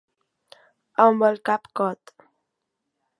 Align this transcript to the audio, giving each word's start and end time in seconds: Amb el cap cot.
Amb 1.05 1.27
el 1.29 1.39
cap 1.51 1.69
cot. 1.81 2.15